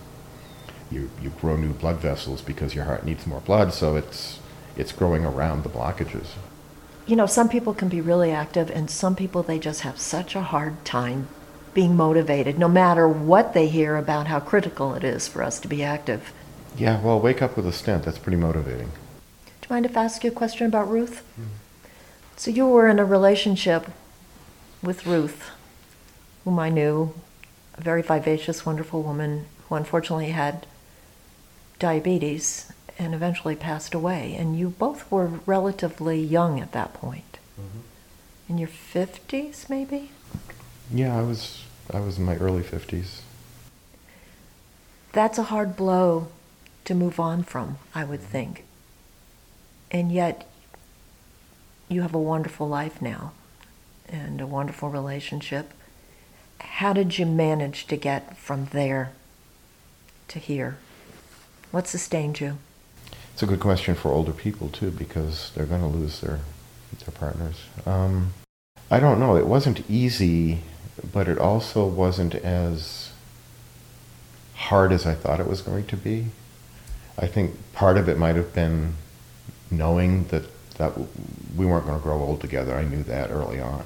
you, 0.90 1.10
you 1.22 1.30
grow 1.40 1.56
new 1.56 1.72
blood 1.72 1.96
vessels 1.96 2.42
because 2.42 2.74
your 2.74 2.84
heart 2.84 3.04
needs 3.04 3.26
more 3.26 3.40
blood, 3.40 3.72
so 3.72 3.96
it's, 3.96 4.38
it's 4.76 4.92
growing 4.92 5.24
around 5.24 5.62
the 5.62 5.68
blockages. 5.68 6.28
You 7.06 7.16
know, 7.16 7.26
some 7.26 7.48
people 7.48 7.74
can 7.74 7.88
be 7.88 8.00
really 8.00 8.32
active, 8.32 8.70
and 8.70 8.90
some 8.90 9.14
people, 9.14 9.42
they 9.42 9.58
just 9.58 9.82
have 9.82 9.98
such 10.00 10.34
a 10.34 10.42
hard 10.42 10.84
time 10.84 11.28
being 11.74 11.96
motivated, 11.96 12.58
no 12.58 12.68
matter 12.68 13.06
what 13.06 13.52
they 13.52 13.68
hear 13.68 13.96
about 13.96 14.26
how 14.26 14.40
critical 14.40 14.94
it 14.94 15.04
is 15.04 15.28
for 15.28 15.42
us 15.42 15.60
to 15.60 15.68
be 15.68 15.84
active. 15.84 16.32
Yeah, 16.76 17.00
well, 17.00 17.20
wake 17.20 17.42
up 17.42 17.56
with 17.56 17.66
a 17.66 17.72
stent. 17.72 18.04
That's 18.04 18.18
pretty 18.18 18.38
motivating. 18.38 18.88
Do 18.88 19.52
you 19.62 19.68
mind 19.70 19.86
if 19.86 19.96
I 19.96 20.04
ask 20.04 20.24
you 20.24 20.30
a 20.30 20.34
question 20.34 20.66
about 20.66 20.90
Ruth? 20.90 21.22
Mm-hmm. 21.32 21.50
So 22.36 22.50
you 22.50 22.66
were 22.66 22.86
in 22.86 22.98
a 22.98 23.04
relationship 23.04 23.90
with 24.82 25.06
Ruth, 25.06 25.50
whom 26.44 26.58
I 26.58 26.68
knew, 26.68 27.14
a 27.74 27.80
very 27.80 28.02
vivacious, 28.02 28.66
wonderful 28.66 29.02
woman 29.02 29.46
who 29.68 29.74
unfortunately 29.74 30.30
had 30.30 30.66
diabetes 31.78 32.70
and 32.98 33.14
eventually 33.14 33.56
passed 33.56 33.94
away. 33.94 34.34
And 34.38 34.58
you 34.58 34.68
both 34.68 35.10
were 35.10 35.40
relatively 35.46 36.20
young 36.20 36.60
at 36.60 36.72
that 36.72 36.92
point. 36.92 37.38
Mm-hmm. 37.58 37.80
In 38.48 38.58
your 38.58 38.68
50s, 38.68 39.68
maybe? 39.70 40.10
Yeah, 40.92 41.18
I 41.18 41.22
was 41.22 41.64
I 41.92 42.00
was 42.00 42.18
in 42.18 42.24
my 42.24 42.36
early 42.36 42.62
50s. 42.62 43.20
That's 45.12 45.38
a 45.38 45.44
hard 45.44 45.76
blow 45.76 46.28
to 46.84 46.94
move 46.94 47.18
on 47.18 47.42
from, 47.42 47.78
I 47.94 48.04
would 48.04 48.20
mm-hmm. 48.20 48.30
think. 48.30 48.64
And 49.90 50.12
yet 50.12 50.46
you 51.88 52.02
have 52.02 52.14
a 52.14 52.20
wonderful 52.20 52.68
life 52.68 53.00
now 53.00 53.32
and 54.08 54.40
a 54.40 54.46
wonderful 54.46 54.88
relationship. 54.88 55.72
How 56.60 56.92
did 56.92 57.18
you 57.18 57.26
manage 57.26 57.86
to 57.86 57.96
get 57.96 58.36
from 58.36 58.66
there 58.66 59.12
to 60.28 60.38
here? 60.38 60.78
What 61.70 61.86
sustained 61.86 62.40
you? 62.40 62.58
It's 63.32 63.42
a 63.42 63.46
good 63.46 63.60
question 63.60 63.94
for 63.94 64.10
older 64.10 64.32
people 64.32 64.68
too, 64.68 64.90
because 64.90 65.52
they're 65.54 65.66
going 65.66 65.82
to 65.82 65.86
lose 65.86 66.20
their 66.20 66.40
their 67.04 67.12
partners. 67.12 67.64
Um, 67.84 68.32
I 68.90 69.00
don't 69.00 69.20
know. 69.20 69.36
It 69.36 69.46
wasn't 69.46 69.88
easy, 69.90 70.60
but 71.12 71.28
it 71.28 71.38
also 71.38 71.84
wasn't 71.86 72.34
as 72.36 73.12
hard 74.54 74.92
as 74.92 75.04
I 75.04 75.14
thought 75.14 75.40
it 75.40 75.48
was 75.48 75.60
going 75.60 75.86
to 75.86 75.96
be. 75.96 76.26
I 77.18 77.26
think 77.26 77.56
part 77.72 77.98
of 77.98 78.08
it 78.08 78.18
might 78.18 78.36
have 78.36 78.54
been 78.54 78.94
knowing 79.70 80.28
that 80.28 80.44
that 80.78 80.92
we 81.56 81.66
weren't 81.66 81.86
going 81.86 81.98
to 81.98 82.02
grow 82.02 82.20
old 82.20 82.40
together. 82.40 82.74
I 82.74 82.84
knew 82.84 83.02
that 83.04 83.30
early 83.30 83.60
on. 83.60 83.84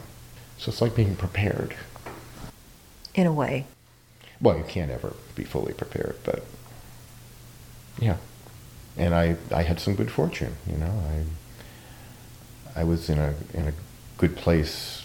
So 0.59 0.71
it's 0.71 0.81
like 0.81 0.95
being 0.95 1.17
prepared. 1.17 1.75
In 3.15 3.27
a 3.27 3.33
way. 3.33 3.67
Well, 4.41 4.57
you 4.57 4.65
can't 4.65 4.91
ever 4.91 5.15
be 5.35 5.45
fully 5.45 5.73
prepared, 5.73 6.17
but 6.25 6.45
yeah. 7.99 8.17
And 8.97 9.15
I, 9.15 9.37
I 9.53 9.63
had 9.63 9.81
some 9.81 9.95
good 9.95 10.11
fortune, 10.11 10.57
you 10.67 10.77
know. 10.77 10.93
I 11.09 11.25
I 12.81 12.85
was 12.85 13.11
in 13.11 13.19
a 13.19 13.35
in 13.55 13.69
a 13.69 13.73
good 14.19 14.37
place. 14.37 15.05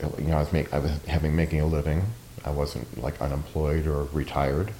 You 0.00 0.28
know, 0.28 0.36
I 0.36 0.40
was 0.40 0.52
make, 0.52 0.72
I 0.72 0.78
was 0.78 0.92
having 1.06 1.34
making 1.34 1.60
a 1.60 1.66
living. 1.66 2.02
I 2.44 2.50
wasn't 2.50 3.00
like 3.02 3.20
unemployed 3.20 3.86
or 3.86 4.04
retired, 4.12 4.72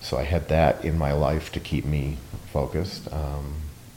so 0.00 0.16
I 0.16 0.22
had 0.22 0.48
that 0.48 0.84
in 0.84 0.96
my 0.96 1.12
life 1.12 1.50
to 1.52 1.60
keep 1.60 1.84
me 1.84 2.18
focused. 2.52 3.12
Um, 3.12 3.54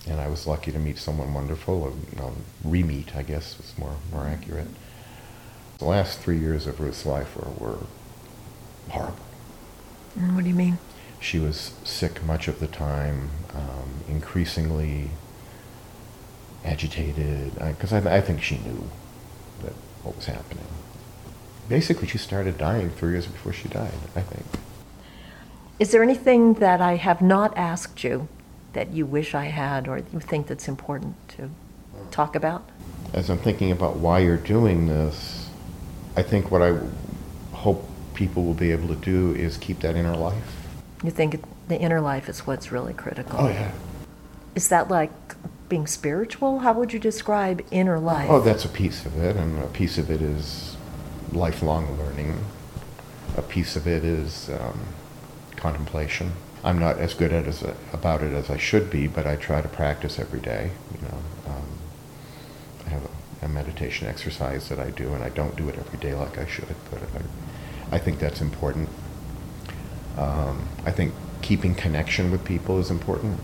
and 0.08 0.20
I 0.20 0.28
was 0.28 0.48
lucky 0.48 0.72
to 0.72 0.80
meet 0.80 0.98
someone 0.98 1.34
wonderful, 1.34 1.82
or 1.84 1.90
you 1.90 2.18
know, 2.18 2.34
re-meet, 2.64 3.16
I 3.16 3.24
guess, 3.24 3.58
was 3.58 3.78
more 3.78 3.96
more 4.12 4.26
accurate. 4.26 4.68
The 5.78 5.86
last 5.86 6.20
three 6.20 6.38
years 6.38 6.68
of 6.68 6.80
Ruth's 6.80 7.06
life 7.06 7.36
were, 7.36 7.50
were 7.58 7.78
horrible. 8.90 9.26
What 10.16 10.44
do 10.44 10.50
you 10.50 10.56
mean? 10.56 10.78
She 11.20 11.40
was 11.40 11.74
sick 11.84 12.24
much 12.24 12.48
of 12.48 12.60
the 12.60 12.68
time, 12.68 13.30
um, 13.54 14.04
increasingly 14.08 15.12
agitated, 16.64 17.54
because 17.56 17.94
I, 17.94 18.00
I, 18.00 18.18
I 18.18 18.22
think 18.22 18.42
she 18.42 18.58
knew 18.58 18.90
that 19.64 19.74
what 20.04 20.16
was 20.16 20.26
happening. 20.26 20.66
Basically, 21.70 22.08
she 22.08 22.18
started 22.18 22.58
dying 22.58 22.90
three 22.90 23.14
years 23.14 23.28
before 23.28 23.54
she 23.54 23.70
died, 23.70 23.94
I 24.16 24.22
think. 24.22 24.46
Is 25.80 25.92
there 25.92 26.04
anything 26.04 26.56
that 26.56 26.82
I 26.82 26.96
have 26.98 27.22
not 27.22 27.58
asked 27.58 28.04
you 28.04 28.28
that 28.74 28.92
you 28.92 29.06
wish 29.06 29.36
I 29.36 29.46
had 29.46 29.88
or 29.88 29.98
you 29.98 30.20
think 30.20 30.48
that's 30.48 30.68
important 30.68 31.16
to 31.30 31.50
talk 32.12 32.36
about? 32.36 32.68
As 33.14 33.30
I'm 33.30 33.38
thinking 33.38 33.72
about 33.72 33.98
why 33.98 34.20
you're 34.20 34.38
doing 34.38 34.88
this, 34.88 35.50
I 36.16 36.24
think 36.24 36.52
what 36.52 36.62
I 36.62 36.80
hope 37.54 37.88
people 38.14 38.44
will 38.44 38.54
be 38.54 38.72
able 38.72 38.88
to 38.88 38.96
do 38.96 39.34
is 39.36 39.58
keep 39.58 39.80
that 39.80 39.96
inner 39.96 40.16
life. 40.16 40.68
You 41.04 41.12
think 41.12 41.42
the 41.68 41.80
inner 41.80 42.02
life 42.02 42.30
is 42.30 42.46
what's 42.46 42.72
really 42.72 42.94
critical? 42.94 43.40
Oh, 43.40 43.50
yeah. 43.50 43.72
Is 44.56 44.68
that 44.70 44.90
like 44.90 45.12
being 45.70 45.88
spiritual? 45.88 46.60
How 46.60 46.74
would 46.74 46.94
you 46.94 47.00
describe 47.00 47.66
inner 47.72 48.00
life? 48.00 48.30
Oh, 48.30 48.42
that's 48.42 48.66
a 48.66 48.70
piece 48.70 49.06
of 49.06 49.18
it, 49.24 49.36
and 49.38 49.64
a 49.64 49.68
piece 49.68 49.98
of 49.98 50.12
it 50.12 50.22
is 50.22 50.76
lifelong 51.32 51.98
learning. 51.98 52.38
A 53.38 53.42
piece 53.42 53.76
of 53.76 53.88
it 53.88 54.04
is 54.04 54.50
um, 54.50 54.82
contemplation. 55.56 56.34
I'm 56.64 56.80
not 56.80 57.00
as 57.00 57.14
good 57.14 57.34
at 57.34 57.48
as, 57.48 57.64
about 57.92 58.22
it 58.22 58.34
as 58.34 58.50
I 58.50 58.58
should 58.58 58.90
be, 58.90 59.08
but 59.08 59.26
I 59.26 59.36
try 59.36 59.62
to 59.62 59.68
practice 59.68 60.20
every 60.20 60.40
day. 60.40 60.72
You 60.94 61.08
know, 61.08 61.18
um, 61.48 61.68
I 62.86 62.90
have 62.90 63.04
a, 63.06 63.46
a, 63.46 63.48
meditation 63.48 64.08
exercise 64.08 64.70
that 64.70 64.78
I 64.78 64.92
do, 64.92 65.14
and 65.14 65.24
I 65.24 65.30
don't 65.30 65.56
do 65.56 65.70
it 65.70 65.78
every 65.78 65.98
day 65.98 66.14
like 66.14 66.38
I 66.38 66.46
should, 66.46 66.76
but 66.92 67.02
I, 67.02 67.96
I 67.96 68.00
think 68.00 68.20
that's 68.20 68.42
important. 68.42 68.90
Um, 70.18 70.68
I 70.86 70.92
think 70.92 71.14
keeping 71.42 71.74
connection 71.74 72.32
with 72.32 72.46
people 72.46 72.78
is 72.80 72.92
important, 72.92 73.40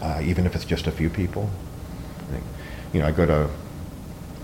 uh, 0.00 0.20
even 0.22 0.46
if 0.46 0.54
it's 0.54 0.64
just 0.64 0.86
a 0.86 0.92
few 0.92 1.10
people. 1.10 1.50
I 2.20 2.32
think, 2.32 2.44
you 2.92 3.00
know, 3.00 3.06
I 3.06 3.12
go 3.12 3.26
to 3.26 3.50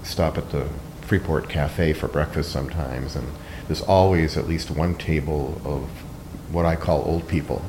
stop 0.02 0.36
at 0.36 0.50
the 0.50 0.68
Freeport 1.02 1.48
Cafe 1.48 1.92
for 1.92 2.08
breakfast 2.08 2.50
sometimes, 2.50 3.14
and 3.14 3.28
there's 3.68 3.82
always 3.82 4.36
at 4.36 4.48
least 4.48 4.70
one 4.72 4.96
table 4.96 5.60
of 5.64 5.88
what 6.50 6.64
I 6.64 6.76
call 6.76 7.02
old 7.04 7.28
people. 7.28 7.62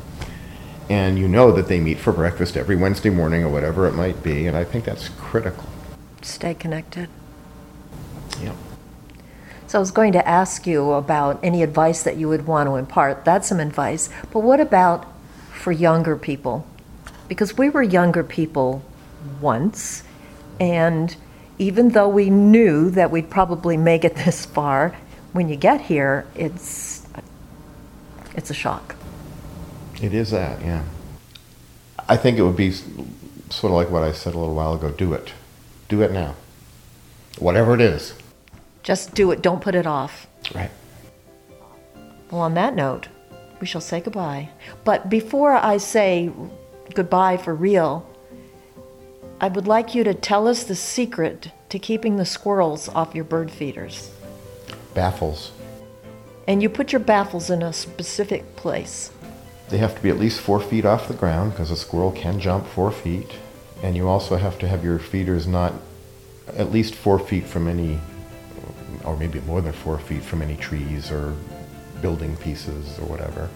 And 0.90 1.20
you 1.20 1.28
know 1.28 1.52
that 1.52 1.68
they 1.68 1.80
meet 1.80 2.00
for 2.00 2.14
breakfast 2.14 2.56
every 2.56 2.76
Wednesday 2.76 3.10
morning 3.10 3.44
or 3.44 3.50
whatever 3.50 3.88
it 3.88 3.94
might 3.94 4.24
be, 4.24 4.48
and 4.48 4.56
I 4.56 4.64
think 4.64 4.86
that's 4.86 5.10
critical. 5.10 5.66
Stay 6.22 6.54
connected. 6.54 7.10
Yeah. 8.42 8.54
So 9.68 9.80
I 9.80 9.82
was 9.82 9.92
going 9.92 10.14
to 10.14 10.26
ask 10.26 10.66
you 10.66 10.92
about 10.94 11.40
any 11.44 11.62
advice 11.62 12.04
that 12.04 12.16
you 12.16 12.30
would 12.30 12.48
want 12.48 12.70
to 12.70 12.76
impart. 12.76 13.26
That's 13.26 13.50
some 13.50 13.60
advice. 13.60 14.10
But 14.32 14.40
what 14.40 14.62
about 14.62 15.06
for 15.52 15.74
younger 15.74 16.16
people? 16.16 16.66
Because 17.28 17.58
we 17.58 17.70
were 17.70 17.84
younger 17.84 18.24
people 18.24 18.82
once, 19.42 20.04
and 20.60 21.14
even 21.60 21.90
though 21.90 22.08
we 22.08 22.30
knew 22.30 22.90
that 22.92 23.12
we'd 23.12 23.30
probably 23.30 23.76
make 23.76 24.06
it 24.06 24.16
this 24.26 24.46
far, 24.46 24.96
when 25.34 25.50
you 25.50 25.58
get 25.58 25.82
here, 25.82 26.26
it's 26.34 27.07
it's 28.38 28.50
a 28.50 28.54
shock. 28.54 28.96
It 30.02 30.14
is 30.14 30.32
that, 30.32 30.62
yeah. 30.62 30.84
I 32.08 32.16
think 32.16 32.38
it 32.38 32.44
would 32.44 32.56
be 32.56 32.72
sort 32.72 33.72
of 33.72 33.72
like 33.72 33.90
what 33.90 34.04
I 34.04 34.12
said 34.12 34.36
a 34.36 34.40
little 34.40 34.56
while 34.56 34.76
ago 34.76 34.92
do 34.92 35.14
it. 35.14 35.34
Do 35.90 36.02
it 36.02 36.12
now. 36.12 36.36
Whatever 37.40 37.74
it 37.74 37.82
is. 37.82 38.14
Just 38.84 39.14
do 39.14 39.32
it. 39.32 39.42
Don't 39.42 39.60
put 39.60 39.76
it 39.76 39.88
off. 39.88 40.28
Right. 40.54 40.72
Well, 42.32 42.42
on 42.42 42.54
that 42.54 42.76
note, 42.76 43.08
we 43.60 43.68
shall 43.68 43.82
say 43.82 44.00
goodbye. 44.00 44.50
But 44.84 45.10
before 45.10 45.54
I 45.54 45.78
say 45.78 46.32
goodbye 46.94 47.38
for 47.38 47.56
real, 47.56 48.08
I 49.42 49.48
would 49.48 49.68
like 49.68 49.96
you 49.96 50.04
to 50.04 50.14
tell 50.14 50.48
us 50.48 50.64
the 50.64 50.76
secret 50.76 51.52
to 51.70 51.80
keeping 51.80 52.18
the 52.18 52.26
squirrels 52.26 52.88
off 52.90 53.16
your 53.16 53.24
bird 53.24 53.52
feeders. 53.52 54.12
Baffles 54.94 55.52
and 56.48 56.64
you 56.64 56.70
put 56.70 56.94
your 56.94 57.02
baffles 57.02 57.50
in 57.50 57.62
a 57.62 57.74
specific 57.74 58.56
place. 58.56 59.12
They 59.70 59.78
have 59.80 59.96
to 59.96 60.02
be 60.02 60.10
at 60.10 60.18
least 60.18 60.40
four 60.40 60.62
feet 60.62 60.86
off 60.86 61.10
the 61.10 61.14
ground 61.14 61.52
because 61.52 61.72
a 61.72 61.76
squirrel 61.76 62.14
can 62.14 62.40
jump 62.40 62.66
four 62.66 62.90
feet. 62.90 63.36
And 63.84 63.96
you 63.96 64.08
also 64.08 64.38
have 64.38 64.58
to 64.60 64.68
have 64.68 64.84
your 64.84 64.98
feeders 64.98 65.46
not 65.46 65.74
at 66.56 66.72
least 66.72 66.96
four 66.96 67.20
feet 67.20 67.46
from 67.46 67.68
any, 67.68 68.00
or 69.04 69.18
maybe 69.18 69.42
more 69.42 69.62
than 69.62 69.74
four 69.74 70.00
feet 70.00 70.24
from 70.24 70.42
any 70.42 70.56
trees 70.56 71.12
or 71.12 71.36
building 72.02 72.38
pieces 72.38 72.98
or 73.00 73.06
whatever. 73.06 73.50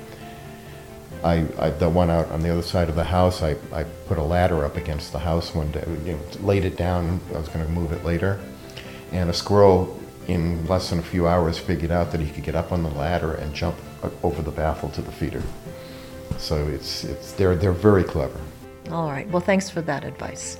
I, 1.23 1.45
I, 1.57 1.69
the 1.69 1.89
one 1.89 2.09
out 2.09 2.29
on 2.31 2.41
the 2.41 2.49
other 2.49 2.61
side 2.61 2.89
of 2.89 2.95
the 2.95 3.03
house, 3.03 3.41
I, 3.41 3.55
I 3.71 3.83
put 4.07 4.17
a 4.17 4.23
ladder 4.23 4.65
up 4.65 4.75
against 4.75 5.11
the 5.11 5.19
house 5.19 5.55
one 5.55 5.71
day, 5.71 5.85
you 6.05 6.13
know, 6.13 6.19
laid 6.41 6.65
it 6.65 6.77
down. 6.77 7.19
I 7.33 7.37
was 7.37 7.47
going 7.47 7.65
to 7.65 7.71
move 7.71 7.91
it 7.91 8.03
later, 8.03 8.39
and 9.11 9.29
a 9.29 9.33
squirrel 9.33 10.00
in 10.31 10.65
less 10.67 10.89
than 10.89 10.99
a 10.99 11.03
few 11.03 11.27
hours 11.27 11.57
figured 11.57 11.91
out 11.91 12.11
that 12.11 12.21
he 12.21 12.29
could 12.29 12.43
get 12.43 12.55
up 12.55 12.71
on 12.71 12.83
the 12.83 12.89
ladder 12.89 13.33
and 13.33 13.53
jump 13.53 13.75
uh, 14.03 14.09
over 14.23 14.41
the 14.41 14.51
baffle 14.51 14.89
to 14.89 15.01
the 15.01 15.11
feeder. 15.11 15.43
So 16.37 16.67
it's, 16.67 17.03
it's 17.03 17.33
they're, 17.33 17.55
they're 17.55 17.71
very 17.71 18.03
clever. 18.03 18.39
All 18.89 19.09
right. 19.09 19.29
Well, 19.29 19.41
thanks 19.41 19.69
for 19.69 19.81
that 19.81 20.03
advice. 20.03 20.57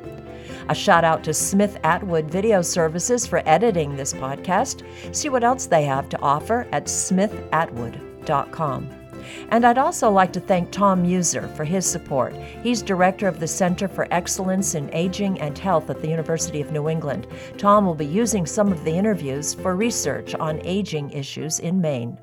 A 0.69 0.75
shout 0.75 1.03
out 1.05 1.23
to 1.23 1.33
Smith 1.33 1.79
Atwood 1.83 2.29
Video 2.29 2.61
Services 2.61 3.25
for 3.25 3.41
editing 3.45 3.95
this 3.95 4.11
podcast. 4.11 4.83
See 5.15 5.29
what 5.29 5.45
else 5.45 5.65
they 5.65 5.85
have 5.85 6.09
to 6.09 6.19
offer 6.19 6.67
at 6.73 6.87
smithatwood.com. 6.87 9.00
And 9.49 9.65
I'd 9.65 9.77
also 9.77 10.09
like 10.09 10.33
to 10.33 10.39
thank 10.39 10.71
Tom 10.71 11.03
Meuser 11.03 11.53
for 11.55 11.63
his 11.63 11.85
support. 11.85 12.35
He's 12.63 12.81
director 12.81 13.27
of 13.27 13.39
the 13.39 13.47
Center 13.47 13.87
for 13.87 14.07
Excellence 14.11 14.75
in 14.75 14.93
Aging 14.93 15.39
and 15.39 15.57
Health 15.57 15.89
at 15.89 16.01
the 16.01 16.09
University 16.09 16.61
of 16.61 16.71
New 16.71 16.89
England. 16.89 17.27
Tom 17.57 17.85
will 17.85 17.95
be 17.95 18.05
using 18.05 18.45
some 18.45 18.71
of 18.71 18.83
the 18.83 18.91
interviews 18.91 19.53
for 19.53 19.75
research 19.75 20.35
on 20.35 20.61
aging 20.63 21.11
issues 21.11 21.59
in 21.59 21.79
Maine. 21.79 22.17